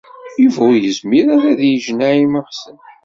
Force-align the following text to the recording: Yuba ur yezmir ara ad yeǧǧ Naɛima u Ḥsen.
Yuba 0.41 0.61
ur 0.69 0.75
yezmir 0.79 1.25
ara 1.35 1.47
ad 1.53 1.61
yeǧǧ 1.69 1.85
Naɛima 1.91 2.39
u 2.41 2.41
Ḥsen. 2.47 2.77